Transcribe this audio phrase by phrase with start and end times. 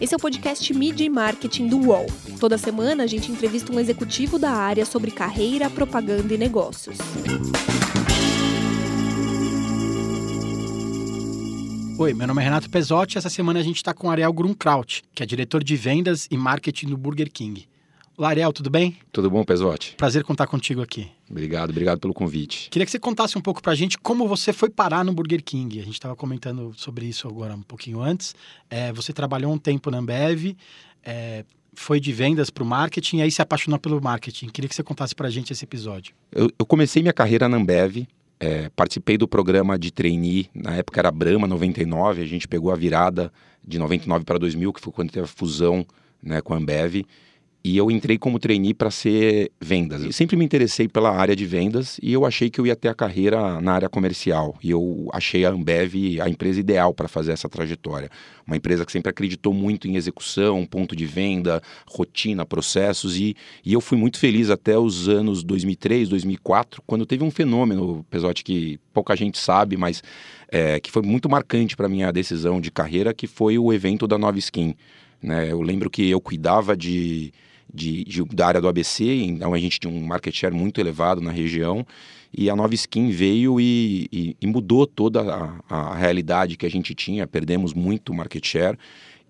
[0.00, 2.06] Esse é o podcast Media e Marketing do UOL.
[2.40, 6.96] Toda semana a gente entrevista um executivo da área sobre carreira, propaganda e negócios.
[11.98, 15.02] Oi, meu nome é Renato Pesotti e essa semana a gente está com Ariel Grunkraut,
[15.14, 17.68] que é diretor de vendas e marketing do Burger King.
[18.16, 18.96] Olá, Ariel, tudo bem?
[19.12, 19.96] Tudo bom, Pesotti?
[19.98, 21.10] Prazer contar contigo aqui.
[21.30, 22.68] Obrigado, obrigado pelo convite.
[22.70, 25.78] Queria que você contasse um pouco pra gente como você foi parar no Burger King.
[25.78, 28.34] A gente estava comentando sobre isso agora um pouquinho antes.
[28.68, 30.56] É, você trabalhou um tempo na Ambev,
[31.04, 34.48] é, foi de vendas para o marketing e aí se apaixonou pelo marketing.
[34.48, 36.14] Queria que você contasse pra gente esse episódio.
[36.32, 38.08] Eu, eu comecei minha carreira na Ambev,
[38.40, 42.76] é, participei do programa de trainee, na época era Brahma 99, a gente pegou a
[42.76, 43.32] virada
[43.64, 45.86] de 99 para 2000, que foi quando teve a fusão
[46.20, 47.04] né, com a Ambev
[47.62, 50.02] e eu entrei como trainee para ser vendas.
[50.02, 52.88] Eu sempre me interessei pela área de vendas e eu achei que eu ia ter
[52.88, 54.56] a carreira na área comercial.
[54.62, 58.10] E eu achei a Ambev a empresa ideal para fazer essa trajetória.
[58.46, 63.18] Uma empresa que sempre acreditou muito em execução, ponto de venda, rotina, processos.
[63.18, 68.06] E, e eu fui muito feliz até os anos 2003, 2004, quando teve um fenômeno,
[68.08, 70.02] Pesote, que pouca gente sabe, mas
[70.50, 74.16] é, que foi muito marcante para minha decisão de carreira, que foi o evento da
[74.16, 74.74] Nova Skin.
[75.22, 75.52] Né?
[75.52, 77.32] Eu lembro que eu cuidava de
[77.72, 81.20] de, de, da área do ABC, então a gente tinha um market share muito elevado
[81.20, 81.86] na região,
[82.32, 86.70] e a nova skin veio e, e, e mudou toda a, a, realidade que a
[86.70, 88.78] gente tinha, perdemos muito market share,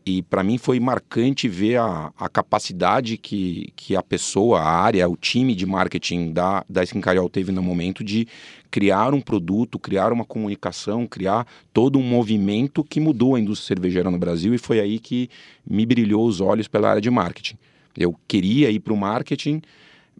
[0.04, 5.08] e para mim foi marcante ver a, a, capacidade que, que a pessoa, a área,
[5.08, 8.26] o time de marketing da, da Skin Carol teve no momento de
[8.70, 14.10] criar um produto, criar uma comunicação, criar todo um movimento que mudou a indústria cervejeira
[14.10, 15.28] no Brasil e foi aí que
[15.68, 17.58] me brilhou os olhos pela área de marketing.
[17.96, 19.60] Eu queria ir para o marketing,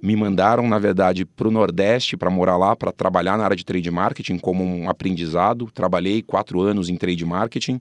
[0.03, 3.65] me mandaram, na verdade, para o Nordeste para morar lá, para trabalhar na área de
[3.65, 5.71] trade marketing como um aprendizado.
[5.73, 7.81] Trabalhei quatro anos em trade marketing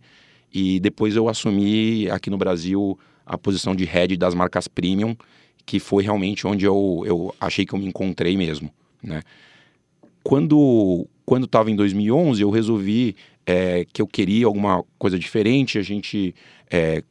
[0.54, 5.16] e depois eu assumi aqui no Brasil a posição de head das marcas premium,
[5.66, 8.70] que foi realmente onde eu, eu achei que eu me encontrei mesmo.
[9.02, 9.22] Né?
[10.24, 13.16] Quando quando estava em 2011, eu resolvi
[13.46, 15.78] é, que eu queria alguma coisa diferente.
[15.78, 16.34] A gente
[16.72, 17.04] é,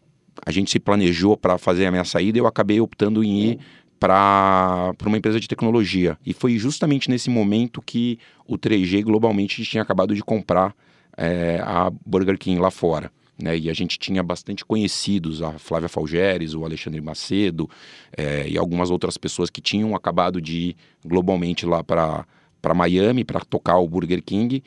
[0.44, 3.58] a gente se planejou para fazer a minha saída eu acabei optando em ir
[3.98, 6.16] para uma empresa de tecnologia.
[6.24, 10.74] E foi justamente nesse momento que o 3G globalmente tinha acabado de comprar
[11.16, 13.10] é, a Burger King lá fora.
[13.40, 17.70] Né, e a gente tinha bastante conhecidos, a Flávia Falgeres, o Alexandre Macedo
[18.16, 20.76] é, e algumas outras pessoas que tinham acabado de ir
[21.06, 22.26] globalmente lá para
[22.74, 24.60] Miami para tocar o Burger King.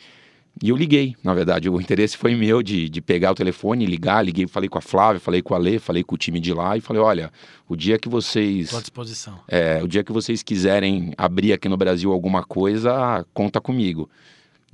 [0.61, 4.23] E eu liguei, na verdade, o interesse foi meu de, de pegar o telefone, ligar,
[4.23, 6.77] liguei, falei com a Flávia, falei com a Lê, falei com o time de lá
[6.77, 7.31] e falei, olha,
[7.67, 8.65] o dia que vocês...
[8.65, 9.39] Estou à disposição.
[9.47, 14.09] É, o dia que vocês quiserem abrir aqui no Brasil alguma coisa, conta comigo.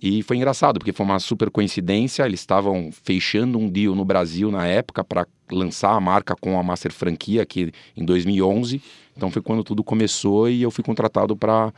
[0.02, 4.52] E foi engraçado, porque foi uma super coincidência, eles estavam fechando um deal no Brasil
[4.52, 8.82] na época para lançar a marca com a Master Franquia aqui em 2011.
[9.16, 11.74] Então foi quando tudo começou e eu fui contratado para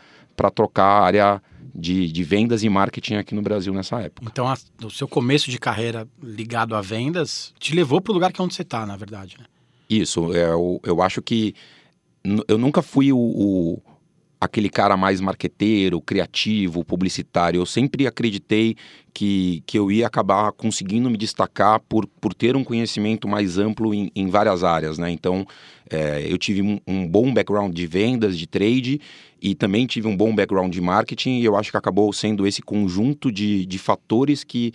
[0.53, 1.41] trocar a área
[1.74, 4.28] de, de vendas e marketing aqui no Brasil nessa época.
[4.31, 8.31] Então, a, o seu começo de carreira ligado a vendas te levou para o lugar
[8.31, 9.46] que é onde você está, na verdade, né?
[9.90, 11.56] Isso, é, eu, eu acho que
[12.47, 13.81] eu nunca fui o, o
[14.40, 17.59] aquele cara mais marqueteiro, criativo, publicitário.
[17.59, 18.75] Eu sempre acreditei
[19.13, 23.94] que, que eu ia acabar conseguindo me destacar por, por ter um conhecimento mais amplo
[23.94, 25.12] em, em várias áreas, né?
[25.12, 25.46] Então,
[25.89, 29.01] é, eu tive um, um, bom background de vendas, de trade
[29.41, 32.61] e também tive um bom background de marketing e eu acho que acabou sendo esse
[32.61, 34.73] conjunto de, de fatores que,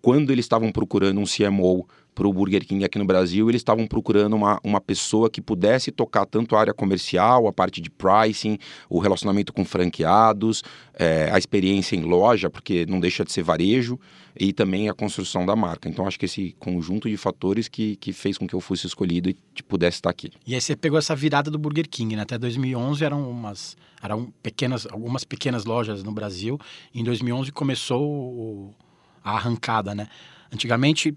[0.00, 3.86] quando eles estavam procurando um CMO para o Burger King aqui no Brasil, eles estavam
[3.86, 8.58] procurando uma, uma pessoa que pudesse tocar tanto a área comercial, a parte de pricing,
[8.88, 10.62] o relacionamento com franqueados,
[10.94, 13.98] é, a experiência em loja, porque não deixa de ser varejo,
[14.38, 15.88] e também a construção da marca.
[15.88, 19.28] Então, acho que esse conjunto de fatores que, que fez com que eu fosse escolhido
[19.28, 19.36] e
[19.66, 20.30] pudesse estar aqui.
[20.46, 22.22] E aí você pegou essa virada do Burger King, né?
[22.22, 26.58] Até 2011 eram umas eram pequenas, algumas pequenas lojas no Brasil.
[26.94, 28.74] Em 2011 começou
[29.22, 30.08] a arrancada, né?
[30.52, 31.16] Antigamente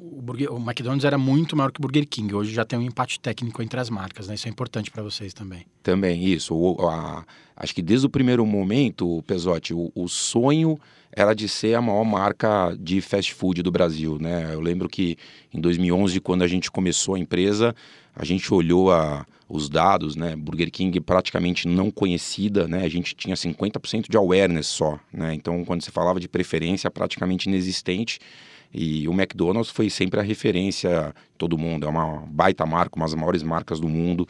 [0.00, 2.34] o, Burger, o McDonald's era muito maior que o Burger King.
[2.34, 4.34] Hoje já tem um empate técnico entre as marcas, né?
[4.34, 5.66] Isso é importante para vocês também.
[5.82, 6.54] Também, isso.
[6.54, 7.24] O, a,
[7.56, 10.78] acho que desde o primeiro momento, Pesotti, o, o sonho
[11.12, 14.50] era de ser a maior marca de fast food do Brasil, né?
[14.52, 15.16] Eu lembro que
[15.52, 17.74] em 2011, quando a gente começou a empresa,
[18.14, 20.36] a gente olhou a, os dados, né?
[20.36, 22.84] Burger King praticamente não conhecida, né?
[22.84, 25.34] A gente tinha 50% de awareness só, né?
[25.34, 28.18] Então, quando você falava de preferência, praticamente inexistente.
[28.72, 33.14] E o McDonald's foi sempre a referência todo mundo, é uma baita marca, uma das
[33.14, 34.28] maiores marcas do mundo.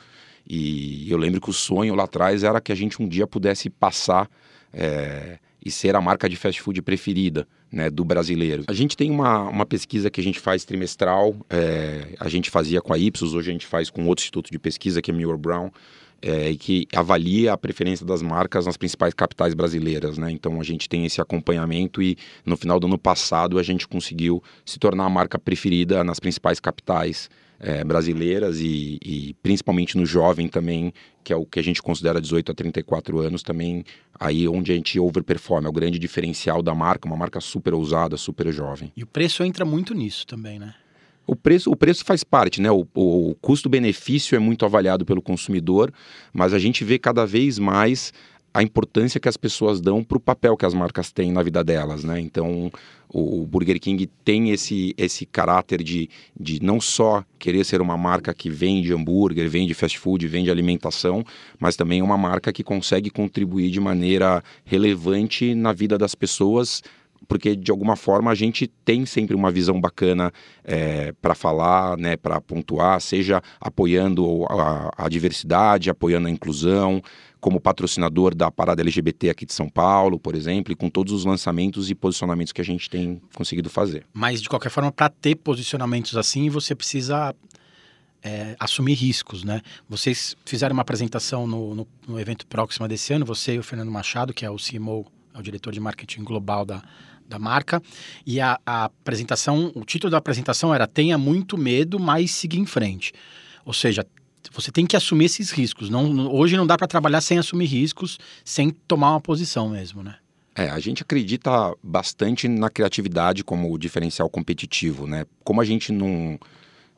[0.49, 3.69] E eu lembro que o sonho lá atrás era que a gente um dia pudesse
[3.69, 4.31] passar
[4.73, 8.65] é, e ser a marca de fast food preferida né, do brasileiro.
[8.67, 12.81] A gente tem uma, uma pesquisa que a gente faz trimestral, é, a gente fazia
[12.81, 15.37] com a Ipsos, hoje a gente faz com outro instituto de pesquisa que é Muir
[15.37, 15.71] Brown,
[16.21, 20.19] é, e que avalia a preferência das marcas nas principais capitais brasileiras.
[20.19, 20.31] Né?
[20.31, 24.43] Então a gente tem esse acompanhamento e no final do ano passado a gente conseguiu
[24.65, 27.29] se tornar a marca preferida nas principais capitais
[27.61, 30.93] é, brasileiras e, e, principalmente no jovem também,
[31.25, 33.85] que é o que a gente considera 18 a 34 anos, também
[34.19, 38.17] aí onde a gente overperforma, é o grande diferencial da marca, uma marca super ousada,
[38.17, 38.93] super jovem.
[38.97, 40.75] E o preço entra muito nisso também, né?
[41.29, 42.71] O preço, o preço faz parte, né?
[42.71, 45.93] O, o custo-benefício é muito avaliado pelo consumidor,
[46.33, 48.15] mas a gente vê cada vez mais
[48.55, 51.63] a importância que as pessoas dão para o papel que as marcas têm na vida
[51.63, 52.19] delas, né?
[52.19, 52.73] Então,
[53.11, 56.09] o Burger King tem esse, esse caráter de,
[56.39, 61.23] de não só querer ser uma marca que vende hambúrguer, vende fast food, vende alimentação,
[61.61, 66.83] mas também uma marca que consegue contribuir de maneira relevante na vida das pessoas
[67.29, 70.33] porque de alguma forma a gente tem sempre uma visão bacana
[70.65, 77.03] é, para falar, né, para pontuar, seja apoiando a, a, diversidade, apoiando a inclusão,
[77.39, 81.25] como patrocinador da parada LGBT aqui de São Paulo, por exemplo, e com todos os
[81.25, 84.07] lançamentos e posicionamentos que a gente tem conseguido fazer.
[84.13, 87.35] Mas de qualquer forma, para ter posicionamentos assim, você precisa
[88.23, 89.61] é, assumir riscos, né?
[89.89, 93.91] Vocês fizeram uma apresentação no, no, no evento próximo desse ano, você e o Fernando
[93.91, 96.83] Machado, que é o CMO, é o diretor de marketing global da,
[97.29, 97.83] da marca.
[98.27, 102.67] E a, a apresentação, o título da apresentação era Tenha muito medo, mas siga em
[102.67, 103.13] frente.
[103.65, 104.07] Ou seja,
[104.53, 105.91] você tem que assumir esses riscos.
[105.91, 110.17] Não, hoje não dá para trabalhar sem assumir riscos, sem tomar uma posição mesmo, né?
[110.55, 115.25] É, a gente acredita bastante na criatividade como diferencial competitivo, né?
[115.45, 116.39] Como a gente não,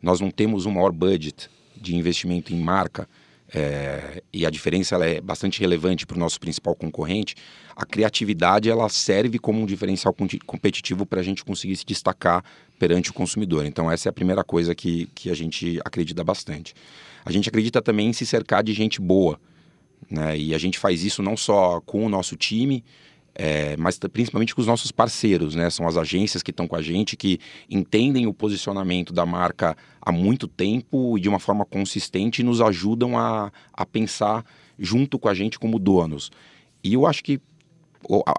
[0.00, 3.06] nós não temos um maior budget de investimento em marca,
[3.52, 7.34] é, e a diferença ela é bastante relevante para o nosso principal concorrente,
[7.74, 10.14] a criatividade ela serve como um diferencial
[10.46, 12.44] competitivo para a gente conseguir se destacar
[12.78, 13.66] perante o consumidor.
[13.66, 16.74] Então essa é a primeira coisa que, que a gente acredita bastante.
[17.24, 19.38] A gente acredita também em se cercar de gente boa,
[20.10, 20.38] né?
[20.38, 22.84] e a gente faz isso não só com o nosso time,
[23.42, 25.70] é, mas principalmente com os nossos parceiros, né?
[25.70, 27.38] São as agências que estão com a gente, que
[27.70, 32.60] entendem o posicionamento da marca há muito tempo e de uma forma consistente e nos
[32.60, 34.44] ajudam a, a pensar
[34.78, 36.30] junto com a gente como donos.
[36.84, 37.40] E eu acho que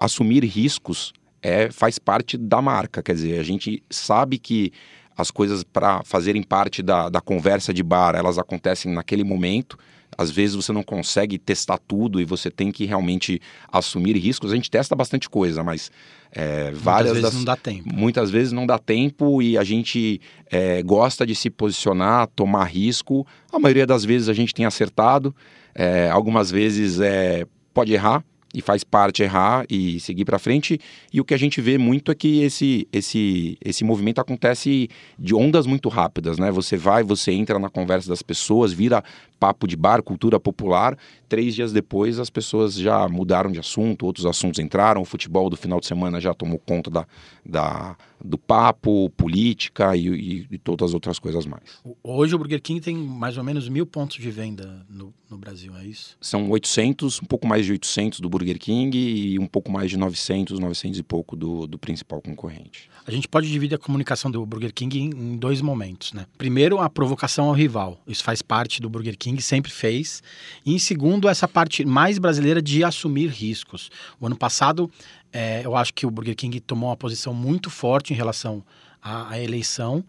[0.00, 1.12] assumir riscos
[1.42, 4.72] é, faz parte da marca, quer dizer, a gente sabe que
[5.16, 9.76] as coisas para fazerem parte da, da conversa de bar, elas acontecem naquele momento,
[10.16, 14.52] às vezes você não consegue testar tudo e você tem que realmente assumir riscos.
[14.52, 15.90] A gente testa bastante coisa, mas
[16.30, 17.94] é, várias muitas vezes das, não dá tempo.
[17.94, 20.20] Muitas vezes não dá tempo e a gente
[20.50, 23.26] é, gosta de se posicionar, tomar risco.
[23.52, 25.34] A maioria das vezes a gente tem acertado,
[25.74, 30.78] é, algumas vezes é, pode errar, e faz parte errar e seguir para frente.
[31.12, 34.88] E o que a gente vê muito é que esse, esse, esse movimento acontece
[35.18, 36.50] de ondas muito rápidas, né?
[36.50, 39.02] Você vai, você entra na conversa das pessoas, vira
[39.42, 40.96] papo de bar, cultura popular.
[41.28, 45.02] Três dias depois, as pessoas já mudaram de assunto, outros assuntos entraram.
[45.02, 47.06] O futebol do final de semana já tomou conta da,
[47.44, 51.80] da do papo, política e, e, e, todas as outras coisas mais.
[52.04, 55.76] Hoje o Burger King tem mais ou menos mil pontos de venda no, no Brasil,
[55.76, 56.16] é isso?
[56.20, 59.96] São 800, um pouco mais de 800 do Burger King e um pouco mais de
[59.96, 62.90] 900, 900 e pouco do, do principal concorrente.
[63.06, 66.26] A gente pode dividir a comunicação do Burger King em, em dois momentos, né?
[66.36, 68.00] Primeiro, a provocação ao rival.
[68.06, 70.22] Isso faz parte do Burger King, sempre fez.
[70.64, 73.90] E em segundo, essa parte mais brasileira de assumir riscos.
[74.20, 74.90] O ano passado,
[75.32, 78.64] é, eu acho que o Burger King tomou uma posição muito forte em relação
[79.02, 80.04] à, à eleição.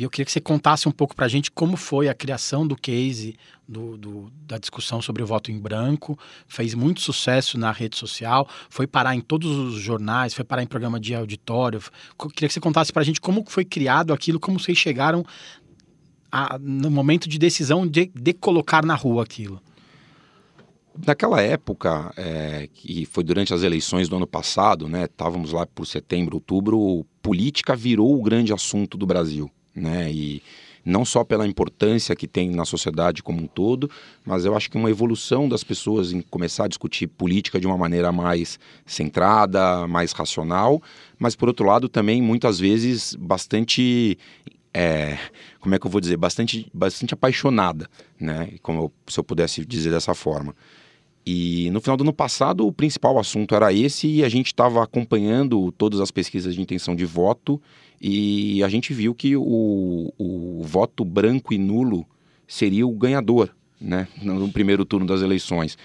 [0.00, 2.66] E eu queria que você contasse um pouco para a gente como foi a criação
[2.66, 3.36] do case
[3.68, 6.18] do, do, da discussão sobre o voto em branco.
[6.48, 10.66] Fez muito sucesso na rede social, foi parar em todos os jornais, foi parar em
[10.66, 11.82] programa de auditório.
[12.18, 15.22] Eu queria que você contasse para a gente como foi criado aquilo, como vocês chegaram
[16.32, 19.60] a, no momento de decisão de, de colocar na rua aquilo.
[21.06, 22.70] Naquela época, é,
[23.10, 25.04] foi durante as eleições do ano passado, né?
[25.04, 30.10] Estávamos lá por setembro, outubro, política virou o grande assunto do Brasil, né?
[30.10, 30.42] E
[30.84, 33.90] não só pela importância que tem na sociedade como um todo,
[34.24, 37.76] mas eu acho que uma evolução das pessoas em começar a discutir política de uma
[37.76, 40.82] maneira mais centrada, mais racional,
[41.18, 44.18] mas por outro lado também muitas vezes bastante
[44.72, 45.18] é,
[45.60, 48.54] como é que eu vou dizer, bastante, bastante apaixonada, né?
[48.62, 50.54] Como eu, se eu pudesse dizer dessa forma.
[51.32, 54.82] E no final do ano passado, o principal assunto era esse, e a gente estava
[54.82, 57.62] acompanhando todas as pesquisas de intenção de voto,
[58.00, 62.04] e a gente viu que o, o voto branco e nulo
[62.48, 65.78] seria o ganhador, né, no primeiro turno das eleições.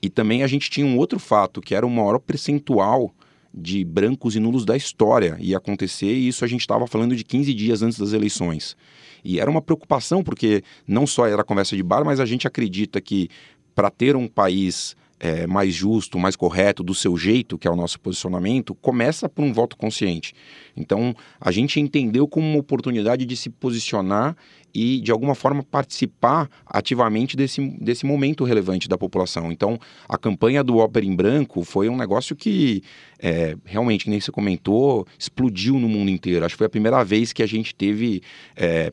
[0.00, 3.12] E também a gente tinha um outro fato, que era o maior percentual
[3.52, 7.24] de brancos e nulos da história ia acontecer, e isso a gente estava falando de
[7.24, 8.76] 15 dias antes das eleições.
[9.24, 13.00] E era uma preocupação, porque não só era conversa de bar, mas a gente acredita
[13.00, 13.28] que
[13.74, 17.76] para ter um país é, mais justo, mais correto, do seu jeito, que é o
[17.76, 20.34] nosso posicionamento, começa por um voto consciente.
[20.76, 24.36] Então, a gente entendeu como uma oportunidade de se posicionar
[24.74, 29.52] e, de alguma forma, participar ativamente desse, desse momento relevante da população.
[29.52, 32.82] Então, a campanha do Ópera em Branco foi um negócio que,
[33.20, 36.44] é, realmente, nem você comentou, explodiu no mundo inteiro.
[36.44, 38.22] Acho que foi a primeira vez que a gente teve
[38.56, 38.92] é,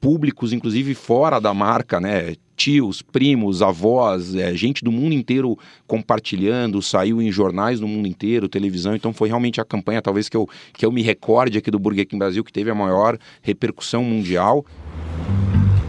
[0.00, 2.34] públicos, inclusive fora da marca, né?
[2.56, 8.48] Tios, primos, avós, é, gente do mundo inteiro compartilhando, saiu em jornais no mundo inteiro,
[8.48, 11.78] televisão, então foi realmente a campanha, talvez que eu, que eu me recorde aqui do
[11.78, 14.66] Burger King Brasil, que teve a maior repercussão mundial.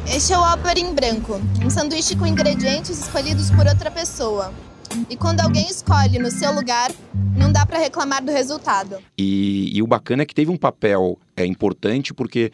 [0.07, 4.53] Este é o Ópera em Branco, um sanduíche com ingredientes escolhidos por outra pessoa.
[5.09, 6.91] E quando alguém escolhe no seu lugar,
[7.37, 8.97] não dá para reclamar do resultado.
[9.17, 12.51] E, e, o bacana é que teve um papel é, importante, porque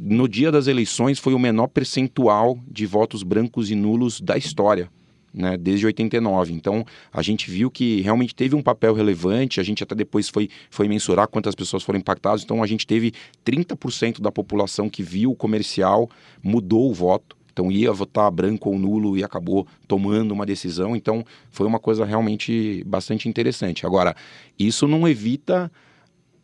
[0.00, 4.88] no dia das eleições foi o menor percentual de votos brancos e nulos da história.
[5.34, 6.54] Né, desde 89.
[6.54, 10.48] Então, a gente viu que realmente teve um papel relevante, a gente até depois foi,
[10.70, 13.12] foi mensurar quantas pessoas foram impactadas, então a gente teve
[13.44, 16.08] 30% da população que viu o comercial
[16.42, 21.22] mudou o voto, então ia votar branco ou nulo e acabou tomando uma decisão, então
[21.50, 23.84] foi uma coisa realmente bastante interessante.
[23.84, 24.16] Agora,
[24.58, 25.70] isso não evita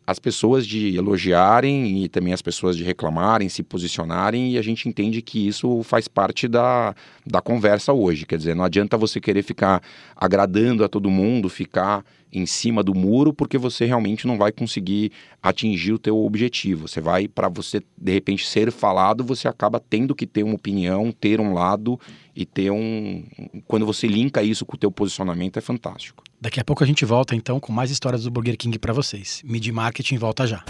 [0.07, 4.87] as pessoas de elogiarem e também as pessoas de reclamarem, se posicionarem, e a gente
[4.87, 6.95] entende que isso faz parte da,
[7.25, 8.25] da conversa hoje.
[8.25, 9.81] Quer dizer, não adianta você querer ficar
[10.15, 15.11] agradando a todo mundo, ficar em cima do muro, porque você realmente não vai conseguir
[15.41, 16.87] atingir o teu objetivo.
[16.87, 21.11] Você vai, para você, de repente, ser falado, você acaba tendo que ter uma opinião,
[21.11, 21.99] ter um lado
[22.35, 23.23] e ter um...
[23.67, 26.23] Quando você linka isso com o teu posicionamento, é fantástico.
[26.39, 29.41] Daqui a pouco a gente volta, então, com mais histórias do Burger King para vocês.
[29.45, 30.63] Mid Marketing volta já.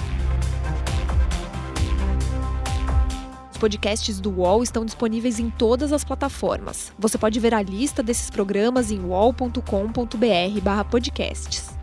[3.55, 6.91] Os podcasts do UOL estão disponíveis em todas as plataformas.
[6.99, 11.74] Você pode ver a lista desses programas em uol.com.br/podcasts.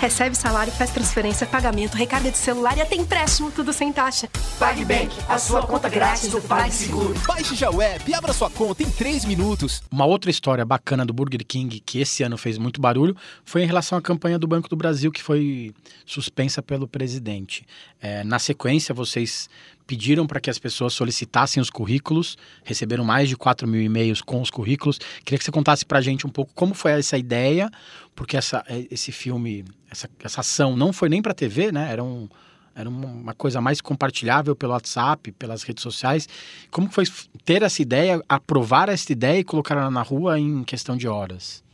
[0.00, 4.30] Recebe salário, faz transferência, pagamento, recarga de celular e até empréstimo, tudo sem taxa.
[4.58, 7.12] PagBank, a sua conta grátis do PagSeguro.
[7.26, 9.82] Baixe já o app e abra sua conta em 3 minutos.
[9.92, 13.14] Uma outra história bacana do Burger King, que esse ano fez muito barulho,
[13.44, 15.74] foi em relação à campanha do Banco do Brasil, que foi
[16.06, 17.66] suspensa pelo presidente.
[18.00, 19.50] É, na sequência, vocês
[19.90, 24.40] pediram para que as pessoas solicitassem os currículos, receberam mais de 4 mil e-mails com
[24.40, 25.00] os currículos.
[25.24, 27.68] Queria que você contasse para a gente um pouco como foi essa ideia,
[28.14, 31.90] porque essa, é, esse filme, essa, essa ação não foi nem para a TV, né?
[31.90, 32.28] Era, um,
[32.72, 36.28] era uma coisa mais compartilhável pelo WhatsApp, pelas redes sociais.
[36.70, 37.02] Como foi
[37.44, 41.64] ter essa ideia, aprovar essa ideia e colocar ela na rua em questão de horas?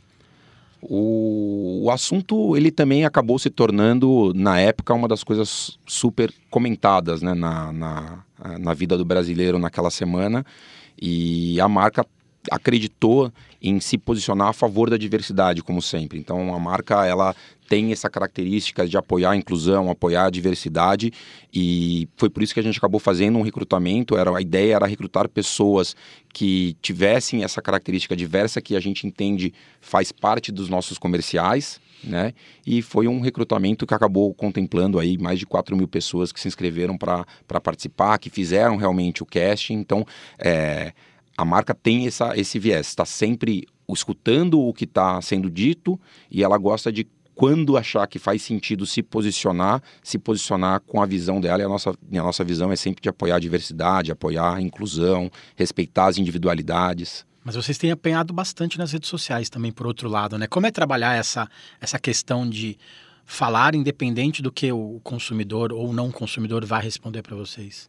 [0.81, 7.21] O, o, assunto ele também acabou se tornando na época uma das coisas super comentadas
[7.21, 8.23] né, na, na,
[8.59, 10.45] na vida do brasileiro naquela semana.
[11.01, 12.05] E a marca
[12.51, 16.19] acreditou em se posicionar a favor da diversidade, como sempre.
[16.19, 17.35] Então, a marca ela
[17.67, 21.11] tem essa característica de apoiar a inclusão, apoiar a diversidade
[21.53, 24.17] e foi por isso que a gente acabou fazendo um recrutamento.
[24.17, 25.95] Era a ideia era recrutar pessoas
[26.33, 31.79] que tivessem essa característica diversa que a gente entende faz parte dos nossos comerciais.
[32.03, 32.33] Né?
[32.65, 36.47] E foi um recrutamento que acabou contemplando aí mais de 4 mil pessoas que se
[36.47, 37.25] inscreveram para
[37.61, 39.73] participar, que fizeram realmente o casting.
[39.73, 40.05] Então,
[40.37, 40.93] é,
[41.37, 45.99] a marca tem essa, esse viés, está sempre escutando o que está sendo dito
[46.31, 51.05] e ela gosta de quando achar que faz sentido se posicionar, se posicionar com a
[51.05, 51.61] visão dela.
[51.61, 55.29] E a nossa, a nossa visão é sempre de apoiar a diversidade, apoiar a inclusão,
[55.55, 57.23] respeitar as individualidades.
[57.43, 60.47] Mas vocês têm apanhado bastante nas redes sociais também, por outro lado, né?
[60.47, 61.47] Como é trabalhar essa,
[61.79, 62.75] essa questão de
[63.23, 67.87] falar independente do que o consumidor ou não consumidor vai responder para vocês?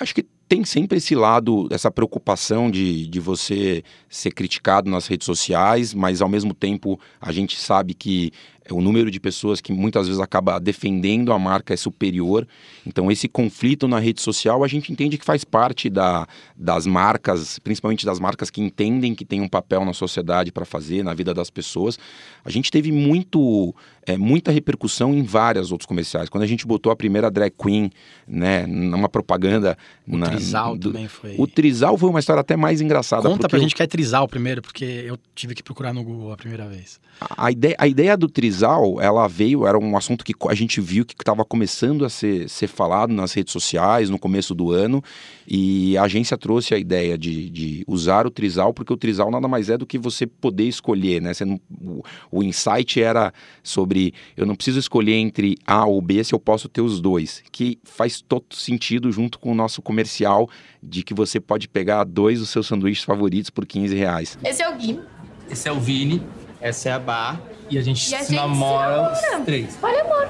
[0.00, 5.26] Acho que tem sempre esse lado, essa preocupação de, de você ser criticado nas redes
[5.26, 8.32] sociais, mas ao mesmo tempo a gente sabe que
[8.70, 12.46] o número de pessoas que muitas vezes acaba defendendo a marca é superior.
[12.86, 17.58] Então, esse conflito na rede social a gente entende que faz parte da, das marcas,
[17.58, 21.34] principalmente das marcas que entendem que tem um papel na sociedade para fazer, na vida
[21.34, 21.98] das pessoas.
[22.44, 23.74] A gente teve muito,
[24.06, 26.28] é, muita repercussão em vários outros comerciais.
[26.28, 27.90] Quando a gente botou a primeira drag queen,
[28.26, 29.76] né, numa propaganda.
[30.06, 31.34] O na, Trizal do, também foi.
[31.38, 33.28] O Trizal foi uma história até mais engraçada.
[33.28, 33.62] Conta pra eu...
[33.62, 37.00] gente que é Trizal primeiro, porque eu tive que procurar no Google a primeira vez.
[37.20, 40.54] A, a ideia, a ideia do Trizal Trisal, ela veio, era um assunto que a
[40.54, 44.72] gente viu que estava começando a ser, ser falado nas redes sociais no começo do
[44.72, 45.02] ano,
[45.46, 49.46] e a agência trouxe a ideia de, de usar o Trisal, porque o Trisal nada
[49.46, 51.32] mais é do que você poder escolher, né?
[51.46, 56.34] Não, o, o insight era sobre, eu não preciso escolher entre A ou B se
[56.34, 60.50] eu posso ter os dois, que faz todo sentido junto com o nosso comercial
[60.82, 64.36] de que você pode pegar dois dos seus sanduíches favoritos por 15 reais.
[64.44, 65.00] Esse é o Gui.
[65.48, 66.20] Esse é o Vini.
[66.60, 67.40] Essa é a Bar.
[67.70, 69.38] E a gente, E a se, gente namora se namora.
[69.40, 69.76] os três.
[69.76, 70.28] Poliamor.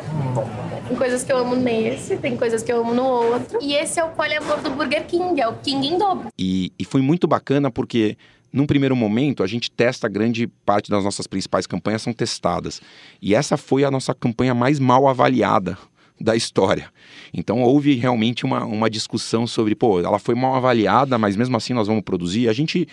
[0.88, 3.58] Tem coisas que eu amo nesse, tem coisas que eu amo no outro.
[3.62, 6.28] E esse é o poliamor do Burger King, é o King em dobro.
[6.38, 8.16] E, e foi muito bacana porque,
[8.52, 12.80] num primeiro momento, a gente testa grande parte das nossas principais campanhas são testadas.
[13.20, 15.76] E essa foi a nossa campanha mais mal avaliada
[16.20, 16.90] da história.
[17.32, 21.72] Então houve realmente uma, uma discussão sobre, pô, ela foi mal avaliada, mas mesmo assim
[21.72, 22.48] nós vamos produzir.
[22.48, 22.88] A gente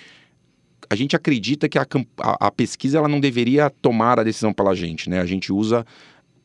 [0.89, 1.85] a gente acredita que a,
[2.19, 5.19] a, a pesquisa ela não deveria tomar a decisão pela gente, né?
[5.19, 5.85] A gente usa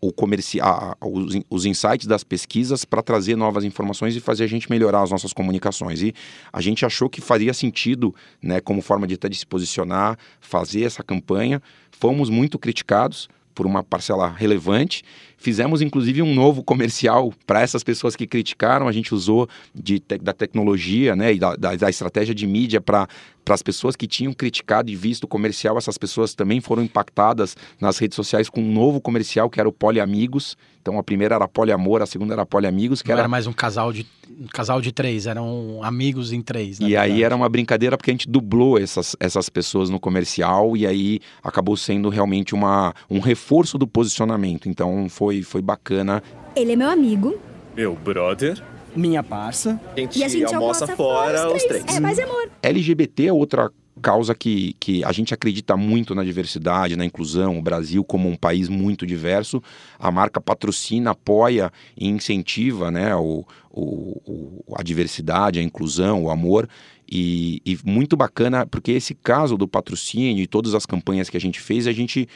[0.00, 0.59] o comerci
[1.00, 5.11] os, os insights das pesquisas para trazer novas informações e fazer a gente melhorar as
[5.11, 6.00] nossas comunicações.
[6.00, 6.14] E
[6.50, 11.02] a gente achou que faria sentido, né, como forma de, de se posicionar, fazer essa
[11.02, 11.61] campanha.
[11.90, 15.02] Fomos muito criticados por uma parcela relevante.
[15.40, 18.87] Fizemos inclusive um novo comercial para essas pessoas que criticaram.
[18.87, 22.78] A gente usou de te- da tecnologia né, e da, da, da estratégia de mídia
[22.80, 23.09] para
[23.49, 25.78] as pessoas que tinham criticado e visto o comercial.
[25.78, 29.73] Essas pessoas também foram impactadas nas redes sociais com um novo comercial que era o
[29.73, 30.59] Poliamigos.
[30.82, 33.52] Então a primeira era Poliamor, a segunda era Poliamigos, que Não era era mais um
[33.52, 34.06] casal de
[34.40, 36.78] um casal de três, eram amigos em três.
[36.80, 37.25] e aí verdade.
[37.25, 41.76] era uma brincadeira porque a gente dublou essas, essas pessoas no comercial e aí acabou
[41.76, 44.68] sendo realmente uma, um reforço do posicionamento.
[44.70, 46.22] Então foi, foi bacana.
[46.56, 47.38] Ele é meu amigo.
[47.76, 48.62] Meu brother.
[48.94, 49.80] Minha parça.
[49.96, 51.84] A gente, E a gente almoça, fora os três.
[51.87, 52.50] É, paz e amor.
[52.62, 53.70] LGBT é outra
[54.02, 57.58] causa que, que a gente acredita muito na diversidade, na inclusão.
[57.58, 59.62] O Brasil, como um país muito diverso,
[59.99, 66.30] a marca patrocina, apoia e incentiva né, o, o, o- a diversidade, a inclusão, o
[66.30, 66.68] amor.
[67.12, 71.40] E, e muito bacana, porque esse caso do patrocínio e todas as campanhas que a
[71.40, 72.28] gente fez, a gente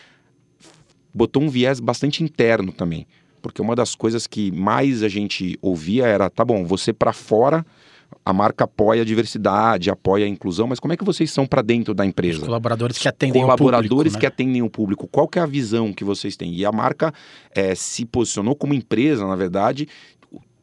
[1.14, 3.06] botou um viés bastante interno também.
[3.40, 7.64] Porque uma das coisas que mais a gente ouvia era, tá bom, você para fora,
[8.24, 11.60] a marca apoia a diversidade, apoia a inclusão, mas como é que vocês são para
[11.60, 12.38] dentro da empresa?
[12.38, 14.28] Os colaboradores que atendem colaboradores o público, que né?
[14.28, 15.08] atendem o público.
[15.08, 16.54] Qual que é a visão que vocês têm?
[16.54, 17.12] E a marca
[17.54, 19.88] eh, se posicionou como empresa, na verdade,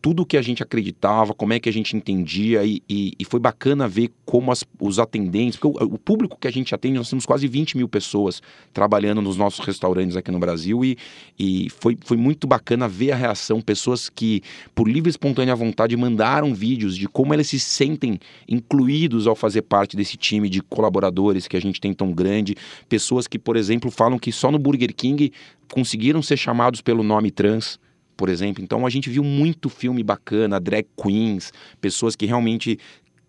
[0.02, 3.40] tudo que a gente acreditava, como é que a gente entendia e, e- e foi
[3.40, 7.10] bacana ver como as- os atendentes, porque o, o público que a gente atende, nós
[7.10, 8.42] temos quase 20 mil pessoas
[8.74, 10.98] trabalhando nos nossos restaurantes aqui no Brasil e,
[11.38, 14.42] e foi, foi muito bacana ver a reação, pessoas que
[14.74, 19.62] por livre e espontânea vontade mandaram vídeos de como eles se sentem incluídos ao fazer
[19.62, 22.56] parte desse time de colaboradores que a gente tem tão grande,
[22.90, 25.32] pessoas que, por exemplo, falam que só no Burger King
[25.72, 27.80] conseguiram ser chamados pelo nome trans,
[28.22, 28.64] por exemplo.
[28.64, 32.78] Então a gente viu muito filme bacana, drag queens, pessoas que realmente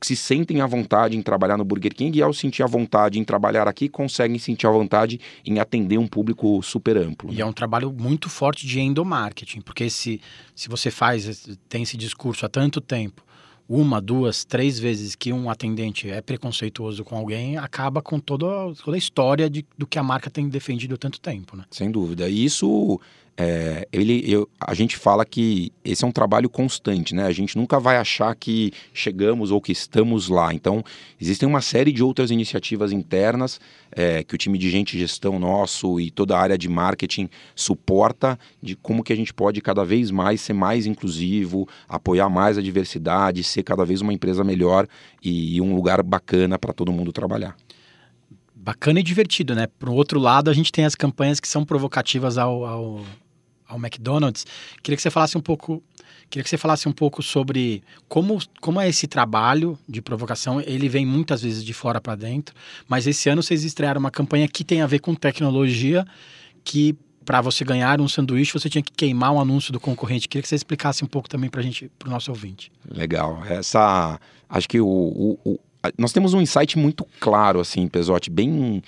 [0.03, 3.25] se sentem à vontade em trabalhar no Burger King e ao sentir a vontade em
[3.25, 7.33] trabalhar aqui, conseguem sentir a vontade em atender um público super amplo.
[7.33, 10.21] E é um trabalho muito forte de endomarketing, porque se,
[10.55, 13.25] se você faz, tem esse discurso há tanto tempo,
[13.67, 18.95] uma, duas, três vezes que um atendente é preconceituoso com alguém, acaba com toda, toda
[18.95, 21.65] a história de, do que a marca tem defendido há tanto tempo, né?
[21.71, 22.29] Sem dúvida.
[22.29, 23.01] E isso,
[23.45, 27.25] é, ele, eu- a gente fala que esse é um trabalho constante, né?
[27.25, 30.55] A gente nunca vai achar que chegamos ou que estamos lá.
[30.55, 30.85] Então,
[31.21, 35.99] existem uma série de outras iniciativas internas é, que o time de gente gestão nosso
[35.99, 40.13] e toda a área de marketing suporta de como que a gente pode cada vez
[40.13, 44.87] mais ser mais inclusivo, apoiar mais a diversidade, ser cada vez uma empresa melhor
[45.21, 47.57] e, e um lugar bacana para todo mundo trabalhar.
[48.55, 49.67] Bacana e divertido, né?
[49.67, 53.01] Por outro lado, a gente tem as campanhas que são provocativas ao, ao,
[53.73, 54.47] ao McDonald's.
[54.83, 55.83] Queria que você falasse um pouco,
[56.31, 60.61] queria que você falasse um pouco sobre como, como é esse trabalho de provocação.
[60.61, 62.55] Ele vem muitas vezes de fora para dentro,
[62.89, 66.05] mas esse ano vocês estrearam uma campanha que tem a ver com tecnologia,
[66.65, 70.29] que para você ganhar um sanduíche você tinha que queimar um anúncio do concorrente.
[70.29, 72.71] Queria que você explicasse um pouco também para gente, para o nosso ouvinte.
[72.91, 73.45] Legal.
[73.47, 74.19] Essa.
[74.49, 75.61] Acho que o, o- o-
[75.99, 78.83] nós temos um insight muito claro, assim, Pesote, bem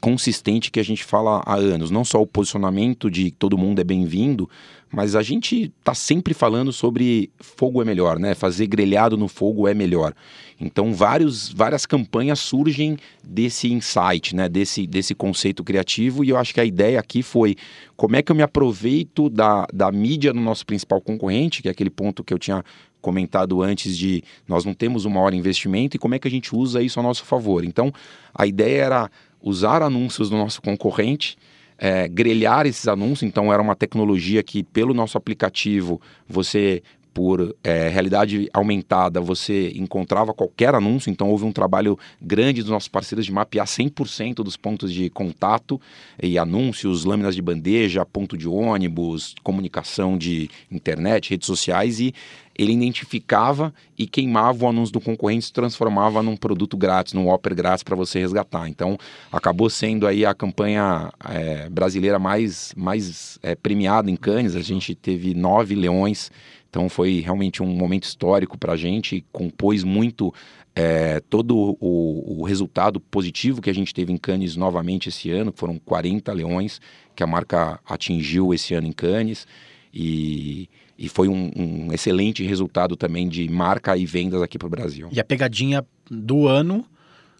[0.00, 1.90] consistente que a gente fala há anos.
[1.90, 4.48] Não só o posicionamento de todo mundo é bem-vindo,
[4.90, 8.34] mas a gente está sempre falando sobre fogo é melhor, né?
[8.34, 10.14] Fazer grelhado no fogo é melhor.
[10.60, 14.48] Então, vários, várias campanhas surgem desse insight, né?
[14.48, 16.24] Desse, desse conceito criativo.
[16.24, 17.56] E eu acho que a ideia aqui foi
[17.96, 21.70] como é que eu me aproveito da, da mídia do nosso principal concorrente, que é
[21.70, 22.64] aquele ponto que eu tinha
[23.06, 26.54] comentado antes de nós não temos um maior investimento e como é que a gente
[26.56, 27.64] usa isso a nosso favor.
[27.64, 27.92] Então,
[28.34, 29.10] a ideia era
[29.46, 31.38] usar anúncios do nosso concorrente
[31.78, 33.22] é, grelhar esses anúncios.
[33.22, 36.82] Então, era uma tecnologia que, pelo nosso aplicativo, você
[37.16, 42.90] por é, realidade aumentada, você encontrava qualquer anúncio, então houve um trabalho grande dos nossos
[42.90, 45.80] parceiros de mapear 100% dos pontos de contato
[46.22, 52.12] e anúncios, lâminas de bandeja, ponto de ônibus, comunicação de internet, redes sociais e
[52.58, 57.54] ele identificava e queimava o anúncio do concorrente, se transformava num produto grátis, num offer
[57.54, 58.68] grátis para você resgatar.
[58.68, 58.98] Então,
[59.30, 64.56] acabou sendo aí a campanha é, brasileira mais, mais é, premiada em Cannes.
[64.56, 66.30] A gente teve nove leões
[66.76, 70.30] então foi realmente um momento histórico para a gente, compôs muito
[70.74, 75.54] é, todo o, o, resultado positivo que a gente teve em Cannes novamente esse ano,
[75.56, 76.78] foram 40 leões
[77.14, 79.46] que a marca atingiu esse ano em Cannes
[79.90, 84.70] e, e foi um, um excelente resultado também de marca e vendas aqui para o
[84.70, 85.08] Brasil.
[85.10, 86.84] E a pegadinha do ano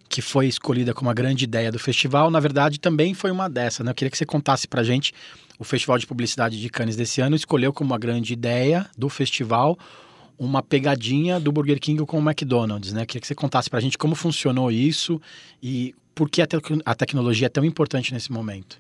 [0.09, 3.83] que foi escolhida como a grande ideia do festival, na verdade também foi uma dessa,
[3.83, 3.91] né?
[3.91, 5.13] Eu queria que você contasse pra gente
[5.59, 9.79] o Festival de Publicidade de Cannes desse ano escolheu como a grande ideia do festival
[10.39, 13.03] uma pegadinha do Burger King com o McDonald's, né?
[13.03, 15.21] Eu queria que você contasse pra gente como funcionou isso
[15.63, 18.79] e por que a, te a tecnologia é tão importante nesse momento.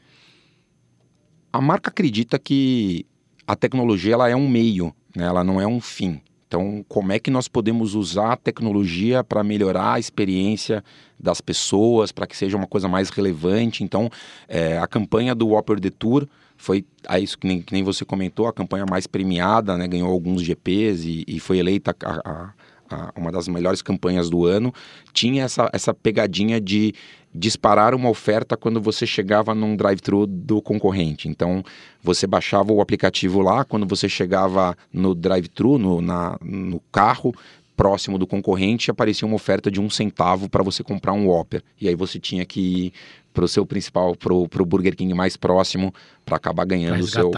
[1.52, 3.06] A marca acredita que
[3.46, 5.24] a tecnologia ela é um meio, né?
[5.24, 6.20] ela não é um fim.
[6.56, 10.82] Então, como é que nós podemos usar a tecnologia para melhorar a experiência
[11.20, 13.84] das pessoas, para que seja uma coisa mais relevante?
[13.84, 14.08] Então,
[14.48, 18.06] é, a campanha do Whopper the Tour foi a isso que nem, que nem, você
[18.06, 19.86] comentou, a campanha mais premiada, né?
[19.86, 22.52] ganhou alguns GPs e, e foi eleita a, a,
[22.90, 24.72] a, uma das melhores campanhas do ano.
[25.12, 26.94] Tinha essa, essa pegadinha de
[27.34, 31.28] disparar uma oferta quando você chegava num drive-thru do concorrente.
[31.28, 31.62] Então,
[32.02, 37.34] você baixava o aplicativo lá, quando você chegava no drive-thru, no, no carro,
[37.76, 41.62] próximo do concorrente, aparecia uma oferta de um centavo para você comprar um Whopper.
[41.78, 42.92] E aí você tinha que ir
[43.34, 45.94] para o seu principal, para o Burger King mais próximo,
[46.24, 47.30] para acabar ganhando o seu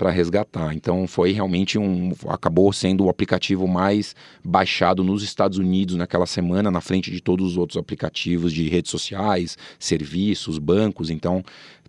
[0.00, 0.74] para resgatar.
[0.74, 6.70] Então foi realmente um acabou sendo o aplicativo mais baixado nos Estados Unidos naquela semana,
[6.70, 11.10] na frente de todos os outros aplicativos de redes sociais, serviços, bancos.
[11.10, 11.44] Então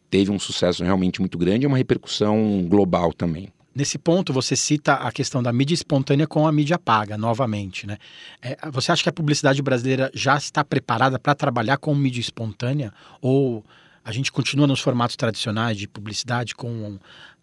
[0.10, 3.48] teve um sucesso realmente muito grande e uma repercussão global também.
[3.74, 7.88] Nesse ponto, você cita a questão da mídia espontânea com a mídia paga, novamente.
[7.88, 7.98] Né?
[8.42, 12.92] É, você acha que a publicidade brasileira já está preparada para trabalhar com mídia espontânea?
[13.22, 13.64] Ou
[14.04, 16.98] a gente continua nos formatos tradicionais de publicidade com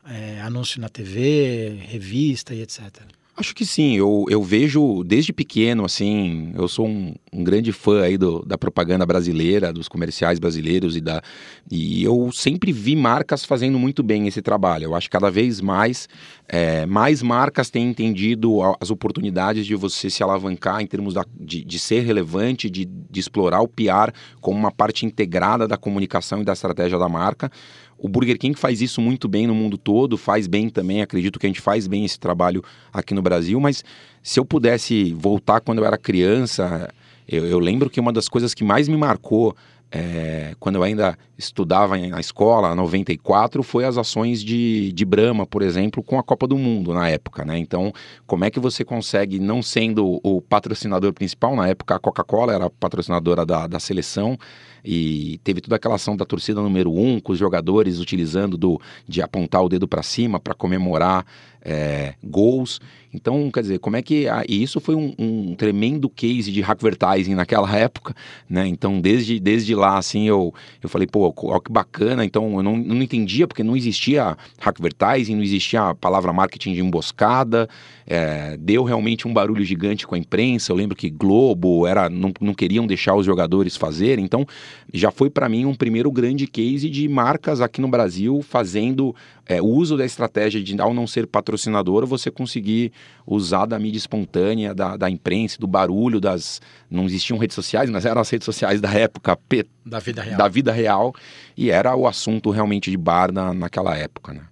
[0.08, 3.02] é, anúncio na TV, revista e etc.
[3.38, 8.02] Acho que sim, eu, eu vejo desde pequeno, assim, eu sou um, um grande fã
[8.02, 11.22] aí do, da propaganda brasileira, dos comerciais brasileiros e da
[11.70, 14.86] e eu sempre vi marcas fazendo muito bem esse trabalho.
[14.86, 16.08] Eu acho que cada vez mais,
[16.48, 21.64] é, mais marcas têm entendido as oportunidades de você se alavancar em termos da, de,
[21.64, 26.44] de ser relevante, de, de explorar o PR como uma parte integrada da comunicação e
[26.44, 27.52] da estratégia da marca.
[27.98, 31.46] O Burger King faz isso muito bem no mundo todo, faz bem também, acredito que
[31.46, 33.84] a gente faz bem esse trabalho aqui no Brasil, mas
[34.22, 36.88] se eu pudesse voltar quando eu era criança,
[37.26, 39.56] eu, eu lembro que uma das coisas que mais me marcou
[39.90, 45.62] é, quando eu ainda estudava na escola, 94, foi as ações de, de Brahma, por
[45.62, 47.58] exemplo, com a Copa do Mundo na época, né?
[47.58, 47.92] Então,
[48.26, 52.68] como é que você consegue, não sendo o patrocinador principal, na época a Coca-Cola era
[52.68, 54.38] patrocinadora da, da seleção,
[54.84, 59.22] e teve toda aquela ação da torcida número um, com os jogadores utilizando do, de
[59.22, 61.24] apontar o dedo para cima para comemorar
[61.62, 62.80] é, gols.
[63.12, 64.26] Então, quer dizer, como é que.
[64.48, 68.14] e isso foi um, um, tremendo case de advertising naquela época,
[68.48, 68.66] né?
[68.66, 72.24] Então, desde, desde lá, assim, eu, eu falei, pô, ó, que bacana.
[72.24, 76.80] Então, eu não, não entendia, porque não existia advertising, não existia a palavra marketing de
[76.80, 77.68] emboscada.
[78.10, 80.72] É, deu realmente um barulho gigante com a imprensa.
[80.72, 84.24] Eu lembro que Globo era, não, não queriam deixar os jogadores fazerem.
[84.24, 84.46] Então,
[84.92, 89.14] já foi para mim um primeiro grande case de marcas aqui no Brasil fazendo
[89.48, 92.92] é, o uso da estratégia de, ao não ser patrocinador, você conseguir
[93.26, 96.60] usar da mídia espontânea, da, da imprensa, do barulho, das.
[96.90, 99.38] Não existiam redes sociais, mas eram as redes sociais da época
[99.84, 100.38] da vida real.
[100.38, 101.14] Da vida real
[101.56, 104.42] e era o assunto realmente de bar na, naquela época, né?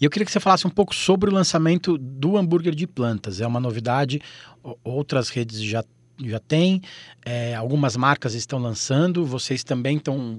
[0.00, 3.40] E eu queria que você falasse um pouco sobre o lançamento do hambúrguer de plantas.
[3.40, 4.20] É uma novidade,
[4.84, 5.84] outras redes já,
[6.24, 6.80] já têm,
[7.24, 10.38] é, algumas marcas estão lançando, vocês também estão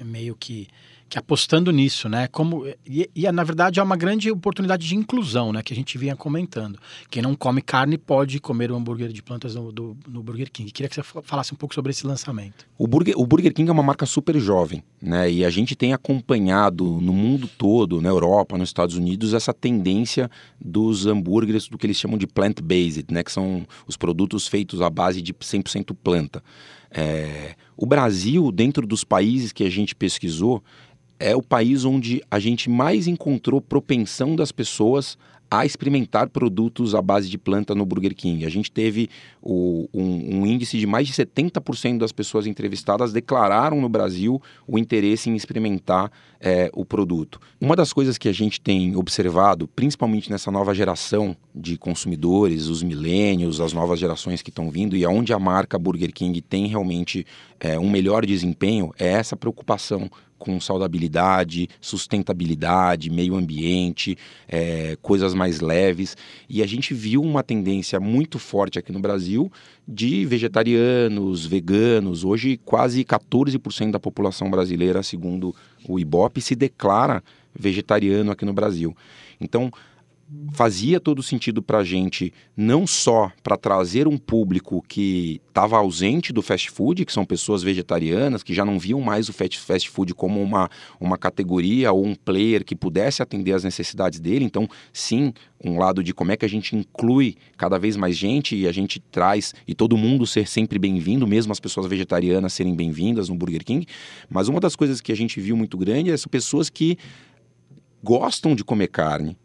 [0.00, 0.68] meio que
[1.08, 2.26] que apostando nisso, né?
[2.26, 5.62] Como e, e, na verdade é uma grande oportunidade de inclusão, né?
[5.62, 6.78] Que a gente vinha comentando.
[7.08, 10.70] Quem não come carne pode comer o hambúrguer de plantas no, do, no Burger King.
[10.70, 12.66] Queria que você falasse um pouco sobre esse lançamento.
[12.76, 15.30] O Burger, o Burger King é uma marca super jovem, né?
[15.30, 20.28] E a gente tem acompanhado no mundo todo, na Europa, nos Estados Unidos, essa tendência
[20.60, 23.22] dos hambúrgueres do que eles chamam de plant-based, né?
[23.22, 26.42] Que são os produtos feitos à base de 100% planta.
[26.90, 30.62] É, o Brasil, dentro dos países que a gente pesquisou,
[31.18, 35.16] é o país onde a gente mais encontrou propensão das pessoas
[35.50, 38.44] a experimentar produtos à base de planta no Burger King.
[38.44, 39.08] A gente teve
[39.40, 44.78] o, um, um, índice de mais de 70% das pessoas entrevistadas declararam no Brasil o
[44.78, 47.40] interesse em experimentar é, o produto.
[47.60, 52.82] Uma das coisas que a gente tem observado, principalmente nessa nova geração de consumidores, os
[52.82, 57.24] milênios, as novas gerações que estão vindo e aonde a marca Burger King tem realmente
[57.60, 64.16] é, um melhor desempenho, é essa preocupação com saudabilidade, sustentabilidade, meio ambiente,
[64.46, 66.16] é, coisas mais leves.
[66.48, 69.50] E a gente viu uma tendência muito forte aqui no Brasil
[69.88, 72.22] de vegetarianos, veganos.
[72.22, 75.54] Hoje, quase 14% da população brasileira, segundo
[75.88, 77.22] o IBOP, se declara
[77.58, 78.94] vegetariano aqui no Brasil.
[79.40, 79.70] Então,
[80.52, 86.32] fazia todo sentido para a gente, não só para trazer um público que estava ausente
[86.32, 90.14] do fast food, que são pessoas vegetarianas, que já não viam mais o fast food
[90.14, 90.68] como uma,
[91.00, 94.44] uma categoria ou um player que pudesse atender às necessidades dele.
[94.44, 95.32] Então, sim,
[95.64, 98.72] um lado de como é que a gente inclui cada vez mais gente e a
[98.72, 103.36] gente traz e todo mundo ser sempre bem-vindo, mesmo as pessoas vegetarianas serem bem-vindas no
[103.36, 103.86] Burger King.
[104.28, 106.98] Mas uma das coisas que a gente viu muito grande é essas pessoas que
[108.02, 109.36] gostam de comer carne,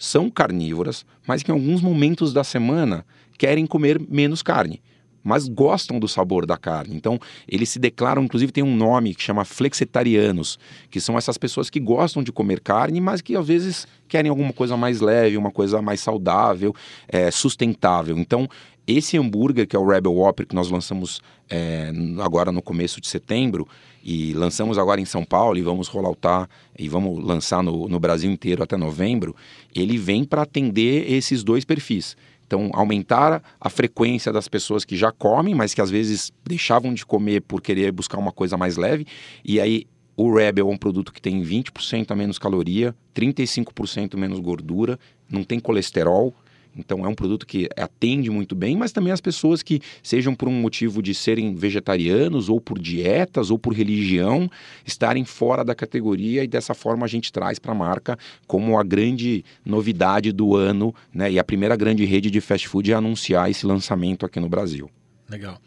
[0.00, 3.04] são carnívoras, mas que em alguns momentos da semana
[3.36, 4.80] querem comer menos carne,
[5.22, 6.94] mas gostam do sabor da carne.
[6.94, 10.58] Então, eles se declaram, inclusive tem um nome que chama flexitarianos,
[10.90, 14.52] que são essas pessoas que gostam de comer carne, mas que às vezes querem alguma
[14.52, 16.74] coisa mais leve, uma coisa mais saudável,
[17.08, 18.18] é, sustentável.
[18.18, 18.48] Então,
[18.86, 23.06] esse hambúrguer, que é o Rebel Whopper, que nós lançamos é, agora no começo de
[23.06, 23.68] setembro,
[24.02, 28.30] e lançamos agora em São Paulo e vamos rolloutar e vamos lançar no, no Brasil
[28.30, 29.36] inteiro até novembro,
[29.74, 32.16] ele vem para atender esses dois perfis.
[32.50, 37.06] Então, aumentar a frequência das pessoas que já comem, mas que às vezes deixavam de
[37.06, 39.06] comer por querer buscar uma coisa mais leve.
[39.44, 39.86] E aí,
[40.16, 44.98] o Rebel é um produto que tem 20% a menos caloria, 35% menos gordura,
[45.30, 46.34] não tem colesterol,
[46.76, 50.48] então é um produto que atende muito bem, mas também as pessoas que sejam por
[50.48, 54.50] um motivo de serem vegetarianos ou por dietas ou por religião
[54.86, 58.82] estarem fora da categoria e dessa forma a gente traz para a marca como a
[58.82, 61.30] grande novidade do ano, né?
[61.32, 64.90] E a primeira grande rede de fast food a anunciar esse lançamento aqui no Brasil.
[65.28, 65.60] Legal.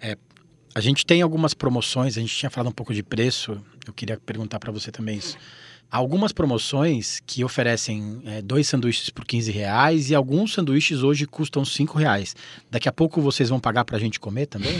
[0.00, 0.16] É,
[0.74, 4.18] a gente tem algumas promoções, a gente tinha falado um pouco de preço, eu queria
[4.18, 5.36] perguntar para você também isso
[5.94, 11.64] algumas promoções que oferecem é, dois sanduíches por 15 reais e alguns sanduíches hoje custam
[11.64, 12.34] 5 reais.
[12.68, 14.76] Daqui a pouco vocês vão pagar para a gente comer também?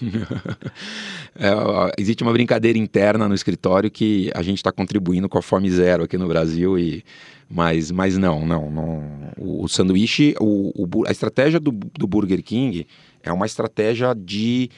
[1.36, 5.70] é, existe uma brincadeira interna no escritório que a gente está contribuindo com a Fome
[5.70, 7.04] Zero aqui no Brasil e
[7.46, 9.04] mas, mas não, não, não.
[9.36, 12.86] O, o sanduíche, o, o, a estratégia do, do Burger King
[13.22, 14.70] é uma estratégia de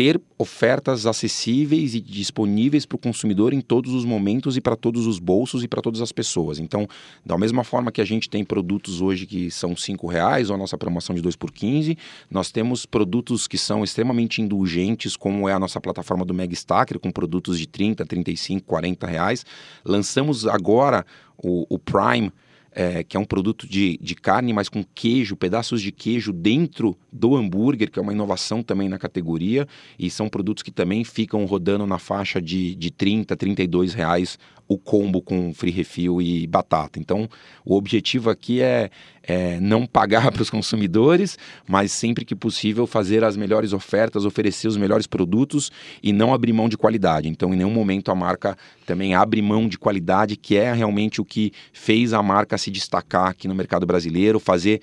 [0.00, 5.06] ter ofertas acessíveis e disponíveis para o consumidor em todos os momentos e para todos
[5.06, 6.58] os bolsos e para todas as pessoas.
[6.58, 6.88] Então,
[7.22, 10.58] da mesma forma que a gente tem produtos hoje que são cinco reais ou a
[10.58, 11.98] nossa promoção de 2 por 15,
[12.30, 16.98] nós temos produtos que são extremamente indulgentes, como é a nossa plataforma do Meg Stacker,
[16.98, 19.44] com produtos de 30, 35, 40 reais.
[19.84, 21.04] Lançamos agora
[21.36, 22.32] o, o Prime,
[22.72, 26.96] é, que é um produto de, de carne, mas com queijo, pedaços de queijo dentro
[27.12, 29.66] do hambúrguer, que é uma inovação também na categoria,
[29.98, 34.38] e são produtos que também ficam rodando na faixa de, de 30, 32 reais
[34.70, 37.00] o combo com free refill e batata.
[37.00, 37.28] Então,
[37.64, 38.88] o objetivo aqui é,
[39.20, 44.68] é não pagar para os consumidores, mas sempre que possível fazer as melhores ofertas, oferecer
[44.68, 47.28] os melhores produtos e não abrir mão de qualidade.
[47.28, 48.56] Então, em nenhum momento a marca
[48.86, 53.26] também abre mão de qualidade, que é realmente o que fez a marca se destacar
[53.26, 54.80] aqui no mercado brasileiro, fazer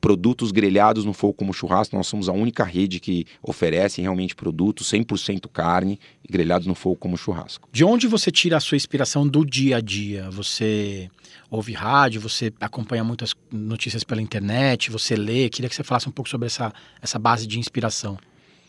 [0.00, 1.96] produtos grelhados no fogo como churrasco.
[1.96, 7.16] Nós somos a única rede que oferece realmente produtos 100% carne grelhados no fogo como
[7.16, 7.68] churrasco.
[7.72, 10.30] De onde você tira a sua inspiração do dia a dia?
[10.30, 11.10] Você
[11.50, 15.48] ouve rádio, você acompanha muitas notícias pela internet, você lê?
[15.48, 18.18] Queria que você falasse um pouco sobre essa, essa base de inspiração.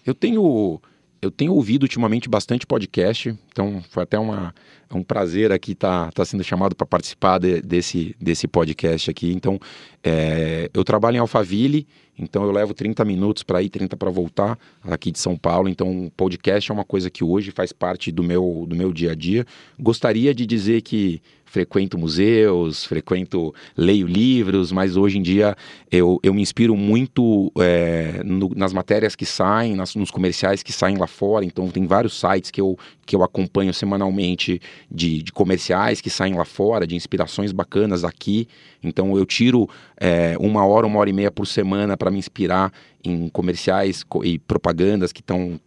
[0.06, 0.80] Eu tenho
[1.26, 4.54] eu tenho ouvido ultimamente bastante podcast, então foi até uma,
[4.94, 9.34] um prazer aqui estar tá, tá sendo chamado para participar de, desse, desse podcast aqui.
[9.34, 9.60] Então,
[10.04, 14.58] é, eu trabalho em Alphaville, então eu levo 30 minutos para ir, 30 para voltar
[14.84, 15.68] aqui de São Paulo.
[15.68, 19.16] Então, podcast é uma coisa que hoje faz parte do meu, do meu dia a
[19.16, 19.46] dia.
[19.80, 21.22] Gostaria de dizer que
[21.56, 25.56] frequento museus, frequento, leio livros, mas hoje em dia
[25.90, 30.74] eu, eu me inspiro muito é, no, nas matérias que saem, nas, nos comerciais que
[30.74, 31.46] saem lá fora.
[31.46, 36.34] Então, tem vários sites que eu, que eu acompanho semanalmente de, de comerciais que saem
[36.34, 38.50] lá fora, de inspirações bacanas aqui.
[38.84, 42.70] Então, eu tiro é, uma hora, uma hora e meia por semana para me inspirar
[43.02, 45.58] em comerciais e propagandas que estão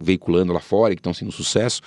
[0.00, 1.82] veiculando lá fora e que estão sendo sucesso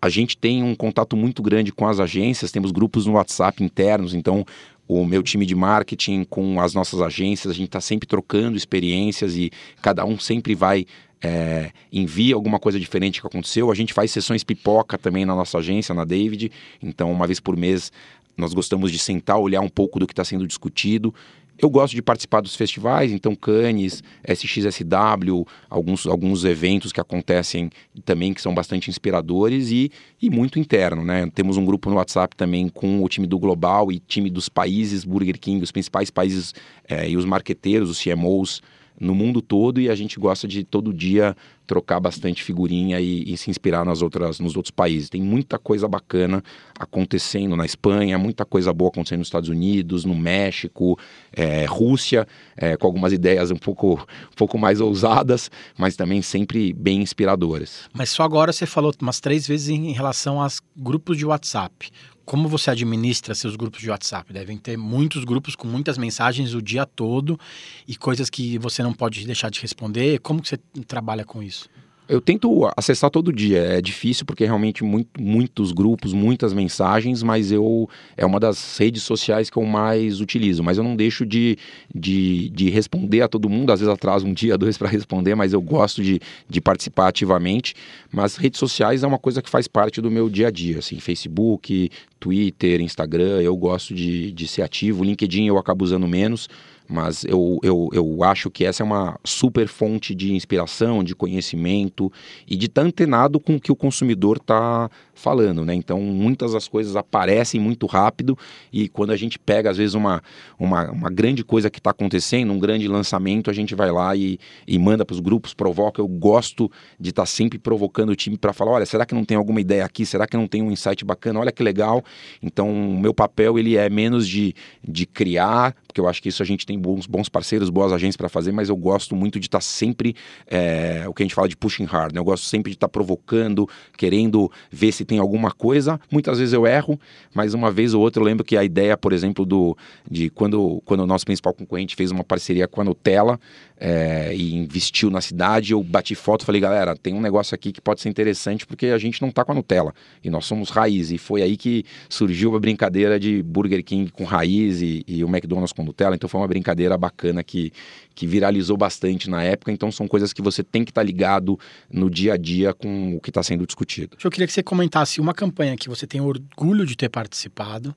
[0.00, 4.14] a gente tem um contato muito grande com as agências, temos grupos no WhatsApp internos,
[4.14, 4.44] então
[4.86, 9.36] o meu time de marketing com as nossas agências, a gente está sempre trocando experiências
[9.36, 9.50] e
[9.82, 10.86] cada um sempre vai
[11.20, 13.70] é, envia alguma coisa diferente que aconteceu.
[13.70, 16.50] A gente faz sessões pipoca também na nossa agência, na David.
[16.82, 17.92] Então, uma vez por mês,
[18.36, 21.12] nós gostamos de sentar, olhar um pouco do que está sendo discutido.
[21.60, 27.68] Eu gosto de participar dos festivais, então Cannes, SXSW, alguns, alguns eventos que acontecem
[28.04, 29.90] também que são bastante inspiradores e,
[30.22, 31.28] e muito interno, né?
[31.34, 35.04] Temos um grupo no WhatsApp também com o time do Global e time dos países
[35.04, 36.54] Burger King, os principais países
[36.88, 38.62] é, e os marqueteiros, os CMOs
[39.00, 43.36] no mundo todo e a gente gosta de todo dia trocar bastante figurinha e, e,
[43.36, 45.10] se inspirar nas outras, nos outros países.
[45.10, 46.42] Tem muita coisa bacana
[46.78, 50.98] acontecendo na Espanha, muita coisa boa acontecendo nos Estados Unidos, no México,
[51.30, 56.72] é, Rússia, é, com algumas ideias um pouco, um pouco mais ousadas, mas também sempre
[56.72, 57.82] bem inspiradoras.
[57.92, 61.90] Mas só agora você falou umas três vezes em relação aos grupos de WhatsApp
[62.28, 64.34] como você administra seus grupos de WhatsApp?
[64.34, 67.40] Devem ter muitos grupos com muitas mensagens o dia todo
[67.86, 70.18] e coisas que você não pode deixar de responder.
[70.18, 71.70] Como que você trabalha com isso?
[72.08, 73.58] Eu tento acessar todo dia.
[73.58, 79.02] É difícil porque realmente muito, muitos grupos, muitas mensagens, mas eu é uma das redes
[79.02, 80.62] sociais que eu mais utilizo.
[80.62, 81.58] Mas eu não deixo de,
[81.94, 83.70] de, de responder a todo mundo.
[83.70, 86.18] Às vezes atraso um dia, dois para responder, mas eu gosto de,
[86.48, 87.74] de participar ativamente.
[88.10, 90.78] Mas redes sociais é uma coisa que faz parte do meu dia a dia.
[90.78, 95.04] Assim, Facebook, Twitter, Instagram, eu gosto de, de ser ativo.
[95.04, 96.48] LinkedIn eu acabo usando menos
[96.88, 102.10] mas eu, eu, eu acho que essa é uma super fonte de inspiração, de conhecimento
[102.46, 105.74] e de estar antenado com o que o consumidor está falando, né?
[105.74, 108.38] Então, muitas das coisas aparecem muito rápido
[108.72, 110.22] e quando a gente pega, às vezes, uma,
[110.58, 114.38] uma, uma grande coisa que está acontecendo, um grande lançamento, a gente vai lá e,
[114.66, 116.00] e manda para os grupos, provoca.
[116.00, 119.24] Eu gosto de estar tá sempre provocando o time para falar, olha, será que não
[119.24, 120.06] tem alguma ideia aqui?
[120.06, 121.40] Será que não tem um insight bacana?
[121.40, 122.02] Olha que legal.
[122.42, 124.54] Então, o meu papel, ele é menos de,
[124.86, 128.16] de criar, porque eu acho que isso a gente tem bons, bons parceiros, boas agências
[128.16, 130.14] para fazer, mas eu gosto muito de estar tá sempre,
[130.46, 132.20] é, o que a gente fala de pushing hard, né?
[132.20, 135.98] Eu gosto sempre de estar tá provocando, querendo ver se tem alguma coisa.
[136.10, 137.00] Muitas vezes eu erro,
[137.34, 139.76] mas uma vez ou outra eu lembro que a ideia, por exemplo, do
[140.08, 143.40] de quando, quando o nosso principal concorrente fez uma parceria com a Nutella
[143.80, 147.72] é, e investiu na cidade, eu bati foto e falei, galera, tem um negócio aqui
[147.72, 150.68] que pode ser interessante porque a gente não está com a Nutella e nós somos
[150.68, 151.10] raiz.
[151.10, 155.28] E foi aí que surgiu a brincadeira de Burger King com raiz e, e o
[155.28, 156.16] McDonald's com Nutella.
[156.16, 157.72] Então foi uma brincadeira bacana que,
[158.14, 159.70] que viralizou bastante na época.
[159.70, 161.58] Então são coisas que você tem que estar tá ligado
[161.90, 164.16] no dia a dia com o que está sendo discutido.
[164.22, 167.94] Eu queria que você comentasse uma campanha que você tem orgulho de ter participado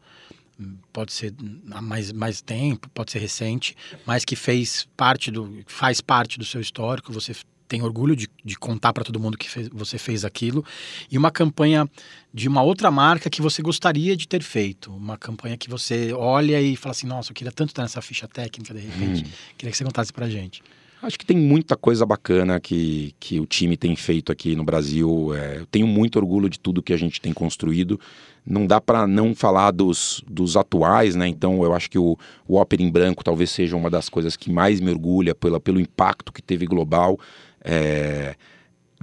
[0.94, 1.34] pode ser
[1.72, 6.46] há mais, mais tempo, pode ser recente, mas que fez parte do, faz parte do
[6.46, 7.34] seu histórico, você
[7.71, 10.65] tem orgulho de, de contar para todo mundo que fez, você fez aquilo,
[11.10, 11.89] e uma campanha
[12.34, 16.62] de uma outra marca que você gostaria de ter feito, uma campanha que você olha
[16.62, 19.29] e fala assim, nossa, eu queria tanto estar nessa ficha técnica de repente, hum.
[19.57, 20.62] queria que você contasse para gente.
[21.01, 25.34] Acho que tem muita coisa bacana que, que o time tem feito aqui no Brasil.
[25.34, 27.99] É, eu tenho muito orgulho de tudo que a gente tem construído.
[28.45, 31.27] Não dá para não falar dos, dos atuais, né?
[31.27, 32.15] Então eu acho que o,
[32.47, 35.79] o Ópera em Branco talvez seja uma das coisas que mais me orgulha pela, pelo
[35.79, 37.17] impacto que teve global.
[37.63, 38.36] É,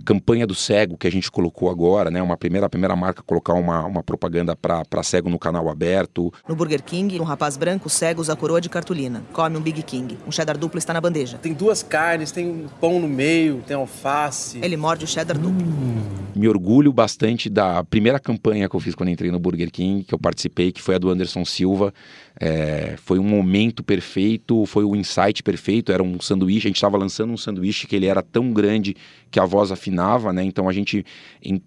[0.04, 2.22] campanha do cego que a gente colocou agora, né?
[2.22, 6.32] Uma primeira, a primeira marca colocar uma, uma propaganda para cego no canal aberto.
[6.48, 9.22] No Burger King, um rapaz branco cego usa a coroa de cartolina.
[9.32, 10.18] Come um Big King.
[10.26, 11.38] Um cheddar duplo está na bandeja.
[11.38, 14.58] Tem duas carnes, tem um pão no meio, tem alface.
[14.62, 15.66] Ele morde o cheddar duplo.
[15.66, 16.02] Hum.
[16.34, 20.14] Me orgulho bastante da primeira campanha que eu fiz quando entrei no Burger King, que
[20.14, 21.92] eu participei, que foi a do Anderson Silva.
[22.40, 25.90] É, foi um momento perfeito, foi o um insight perfeito.
[25.92, 28.96] Era um sanduíche, a gente estava lançando um sanduíche que ele era tão grande
[29.30, 30.44] que a voz afinava, né?
[30.44, 31.04] Então a gente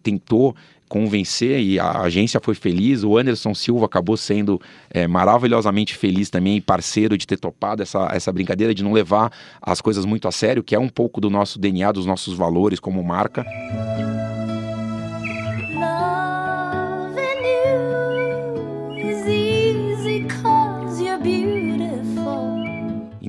[0.02, 0.56] tentou
[0.92, 3.04] convencer e a agência foi feliz.
[3.04, 8.30] O Anderson Silva acabou sendo é, maravilhosamente feliz também, parceiro de ter topado essa, essa
[8.32, 9.32] brincadeira, de não levar
[9.62, 12.78] as coisas muito a sério, que é um pouco do nosso DNA, dos nossos valores
[12.78, 13.46] como marca.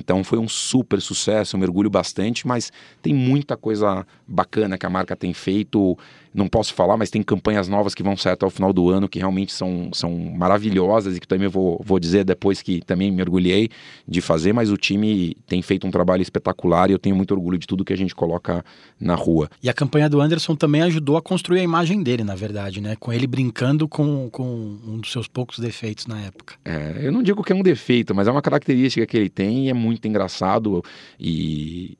[0.02, 4.90] Então foi um super sucesso, eu mergulho bastante, mas tem muita coisa bacana que a
[4.90, 5.96] marca tem feito
[6.34, 9.08] não posso falar, mas tem campanhas novas que vão sair até o final do ano
[9.08, 13.68] que realmente são, são maravilhosas e que também vou, vou dizer depois que também mergulhei
[14.06, 17.58] de fazer, mas o time tem feito um trabalho espetacular e eu tenho muito orgulho
[17.58, 18.64] de tudo que a gente coloca
[18.98, 19.50] na rua.
[19.62, 22.96] E a campanha do Anderson também ajudou a construir a imagem dele, na verdade, né?
[22.98, 26.54] Com ele brincando com, com um dos seus poucos defeitos na época.
[26.64, 29.66] É, eu não digo que é um defeito, mas é uma característica que ele tem
[29.66, 30.82] e é muito engraçado
[31.18, 31.96] e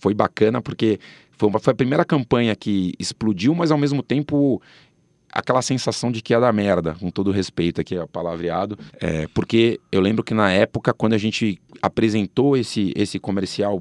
[0.00, 0.98] foi bacana porque
[1.38, 4.60] foi, uma, foi a primeira campanha que explodiu, mas ao mesmo tempo
[5.32, 10.00] aquela sensação de que ia dar merda, com todo respeito aqui, palavreado, é, porque eu
[10.00, 13.80] lembro que na época, quando a gente apresentou esse, esse comercial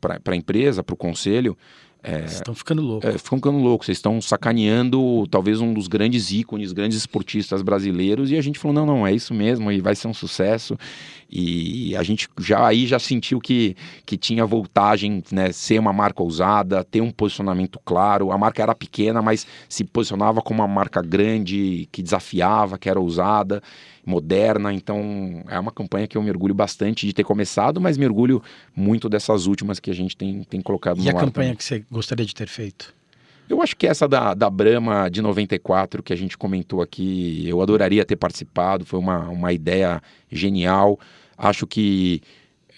[0.00, 1.56] para a empresa, para o conselho,
[2.02, 3.10] é, vocês estão ficando loucos.
[3.10, 3.86] É, ficam ficando loucos.
[3.86, 8.30] Vocês estão sacaneando talvez um dos grandes ícones, grandes esportistas brasileiros.
[8.30, 10.78] E a gente falou: não, não, é isso mesmo, e vai ser um sucesso.
[11.30, 13.76] E a gente já aí já sentiu que,
[14.06, 15.52] que tinha voltagem, né?
[15.52, 18.32] Ser uma marca ousada, ter um posicionamento claro.
[18.32, 22.98] A marca era pequena, mas se posicionava como uma marca grande, que desafiava, que era
[22.98, 23.62] ousada
[24.06, 24.72] moderna.
[24.72, 28.42] Então, é uma campanha que eu me orgulho bastante de ter começado, mas me orgulho
[28.74, 31.06] muito dessas últimas que a gente tem, tem colocado e no.
[31.06, 31.56] E a campanha também.
[31.56, 32.97] que você gostaria de ter feito?
[33.48, 37.62] Eu acho que essa da, da Brahma de 94 que a gente comentou aqui, eu
[37.62, 40.98] adoraria ter participado, foi uma, uma ideia genial.
[41.36, 42.20] Acho que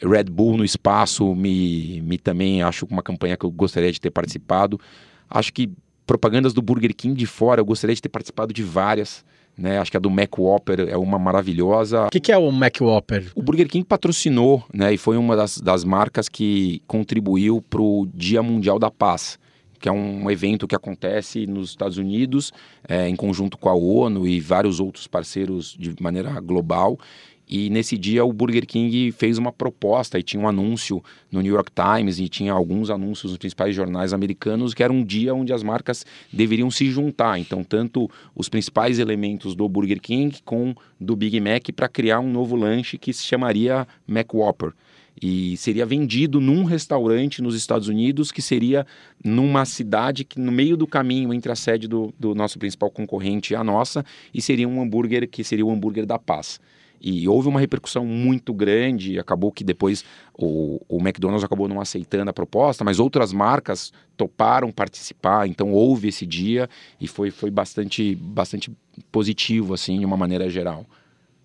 [0.03, 4.11] Red Bull no espaço me, me também acho uma campanha que eu gostaria de ter
[4.11, 4.81] participado.
[5.29, 5.71] Acho que
[6.07, 9.25] propagandas do Burger King de fora, eu gostaria de ter participado de várias.
[9.57, 9.79] Né?
[9.79, 12.07] Acho que a do Mac Whopper é uma maravilhosa.
[12.07, 13.31] O que, que, é o Mac Whopper?
[13.35, 14.95] O Burger King patrocinou, né?
[14.95, 19.39] E foi uma das, das marcas que contribuiu para o Dia Mundial da Paz,
[19.81, 22.53] que é um evento que acontece nos Estados Unidos,
[22.87, 26.99] é, em conjunto com a ONU e vários outros parceiros de maneira global.
[27.53, 31.03] E nesse dia o Burger King fez uma proposta e tinha um anúncio
[31.33, 35.03] no New York Times e tinha alguns anúncios nos principais jornais americanos que era um
[35.03, 37.41] dia onde as marcas deveriam se juntar.
[37.41, 42.31] Então, tanto os principais elementos do Burger King com do Big Mac para criar um
[42.31, 44.73] novo lanche que se chamaria Mac Whopper
[45.21, 48.87] e seria vendido num restaurante nos Estados Unidos que seria
[49.23, 53.53] numa cidade que no meio do caminho entre a sede do, do nosso principal concorrente
[53.53, 56.61] e a nossa e seria um hambúrguer que seria o hambúrguer da paz.
[57.03, 60.05] E houve uma repercussão muito grande, acabou que depois
[60.35, 66.09] o, o McDonald's acabou não aceitando a proposta, mas outras marcas toparam participar, então houve
[66.09, 66.69] esse dia
[67.01, 68.71] e foi, foi bastante, bastante
[69.11, 70.85] positivo, assim, de uma maneira geral,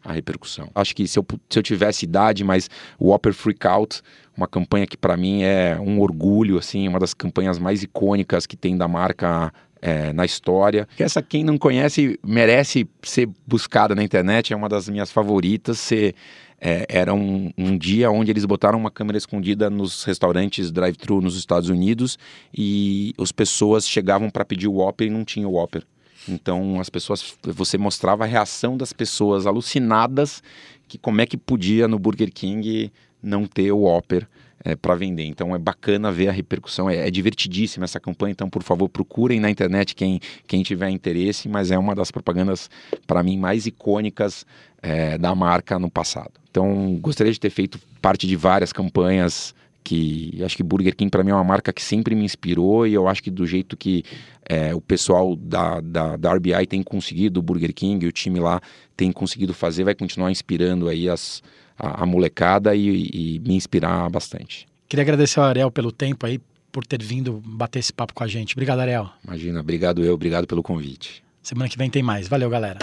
[0.06, 0.70] a repercussão.
[0.74, 4.01] Acho que se eu, se eu tivesse idade, mas o Whopper Freakout,
[4.38, 8.56] uma campanha que para mim é um orgulho, assim, uma das campanhas mais icônicas que
[8.56, 9.51] tem da marca
[9.82, 10.88] é, na história.
[10.97, 15.80] Essa, quem não conhece, merece ser buscada na internet, é uma das minhas favoritas.
[15.80, 16.16] Ser,
[16.60, 21.38] é, era um, um, dia onde eles botaram uma câmera escondida nos restaurantes drive-thru nos
[21.38, 22.18] Estados Unidos
[22.56, 25.84] e as pessoas chegavam para pedir o Whopper e não tinha o Whopper.
[26.28, 30.41] Então as pessoas, você mostrava a reação das pessoas alucinadas
[30.88, 32.91] que como é que podia no Burger King
[33.22, 34.28] não ter o Whopper
[34.66, 35.24] é, para vender.
[35.24, 38.32] Então é bacana ver a repercussão, é, é, divertidíssima essa campanha.
[38.32, 42.70] Então, por favor, procurem na internet quem, quem tiver interesse, mas é uma das propagandas,
[43.05, 44.45] para mim, mais icônicas
[44.82, 46.32] é, da marca no passado.
[46.49, 49.53] Então, gostaria de ter feito parte de várias campanhas
[49.84, 52.93] que acho que Burger King para mim é uma marca que sempre me inspirou e
[52.95, 54.03] eu acho que do jeito que
[54.48, 58.62] é, o pessoal da, da, da RBI tem conseguido, o Burger King, o time lá
[58.96, 61.41] tem conseguido fazer, vai continuar inspirando aí as,
[61.78, 64.68] a, a molecada e, e, me inspirar bastante.
[64.88, 66.39] Queria agradecer ao Ariel pelo tempo aí,
[66.72, 68.54] por ter vindo bater esse papo com a gente.
[68.54, 69.10] Obrigado, Ariel.
[69.26, 71.24] Imagina, obrigado eu, obrigado pelo convite.
[71.41, 72.28] Semana que vem tem mais.
[72.28, 72.80] Valeu, galera.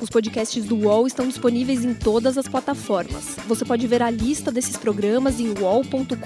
[0.00, 3.36] Os podcasts do UOL estão disponíveis em todas as plataformas.
[3.46, 6.16] Você pode ver a lista desses programas em wallcombr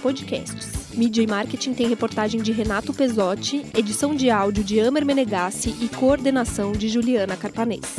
[0.00, 0.77] podcasts.
[0.94, 5.88] Mídia e Marketing tem reportagem de Renato Pesotti, edição de áudio de Amer Menegassi e
[5.88, 7.96] coordenação de Juliana Carpanês.